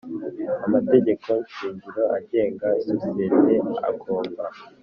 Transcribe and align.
Amategeko 0.65 1.29
shingiro 1.53 2.03
agenga 2.17 2.67
isosiyete 2.79 3.55
agomba 3.89 4.43